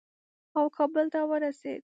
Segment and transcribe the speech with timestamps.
[0.57, 1.81] او کابل ته ورسېد.